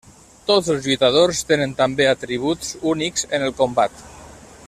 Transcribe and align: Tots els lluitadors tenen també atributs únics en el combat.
Tots 0.45 0.69
els 0.73 0.87
lluitadors 0.91 1.41
tenen 1.51 1.75
també 1.83 2.09
atributs 2.13 2.73
únics 2.93 3.29
en 3.39 3.47
el 3.51 3.57
combat. 3.63 4.05